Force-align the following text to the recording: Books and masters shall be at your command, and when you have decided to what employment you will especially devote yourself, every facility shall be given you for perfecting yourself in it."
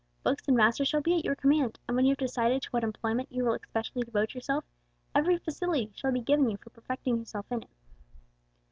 Books 0.23 0.47
and 0.47 0.57
masters 0.57 0.87
shall 0.87 1.01
be 1.03 1.13
at 1.15 1.23
your 1.25 1.35
command, 1.35 1.77
and 1.87 1.95
when 1.95 2.05
you 2.05 2.13
have 2.13 2.17
decided 2.17 2.63
to 2.63 2.71
what 2.71 2.83
employment 2.83 3.31
you 3.31 3.43
will 3.45 3.53
especially 3.53 4.01
devote 4.01 4.33
yourself, 4.33 4.65
every 5.13 5.37
facility 5.37 5.91
shall 5.95 6.11
be 6.11 6.21
given 6.21 6.49
you 6.49 6.57
for 6.57 6.71
perfecting 6.71 7.17
yourself 7.19 7.45
in 7.51 7.61
it." 7.61 7.69